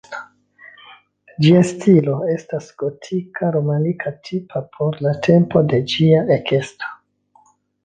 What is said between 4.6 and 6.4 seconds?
por la tempo de ĝia